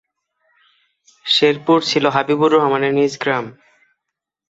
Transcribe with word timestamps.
শেরপুর 1.25 1.79
ছিল 1.81 2.05
হাবিবুর 2.15 2.51
রহমানের 2.55 2.93
নিজ 2.99 3.13
গ্রাম। 3.21 3.45